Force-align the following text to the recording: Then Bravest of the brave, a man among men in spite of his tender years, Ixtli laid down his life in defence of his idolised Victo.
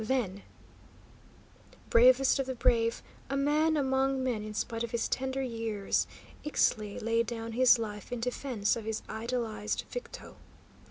Then 0.03 0.41
Bravest 1.91 2.39
of 2.39 2.47
the 2.47 2.55
brave, 2.55 3.03
a 3.29 3.37
man 3.37 3.77
among 3.77 4.23
men 4.23 4.43
in 4.43 4.55
spite 4.55 4.83
of 4.83 4.89
his 4.89 5.07
tender 5.07 5.43
years, 5.43 6.07
Ixtli 6.43 6.99
laid 6.99 7.27
down 7.27 7.51
his 7.51 7.77
life 7.77 8.11
in 8.11 8.19
defence 8.19 8.75
of 8.75 8.85
his 8.85 9.03
idolised 9.07 9.83
Victo. 9.91 10.37